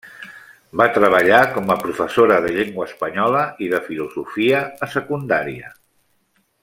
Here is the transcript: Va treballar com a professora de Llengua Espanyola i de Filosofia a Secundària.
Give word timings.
Va 0.79 0.85
treballar 0.93 1.41
com 1.57 1.69
a 1.73 1.75
professora 1.83 2.39
de 2.45 2.53
Llengua 2.55 2.87
Espanyola 2.91 3.43
i 3.67 3.69
de 3.75 3.83
Filosofia 3.91 4.63
a 4.87 4.91
Secundària. 4.97 5.71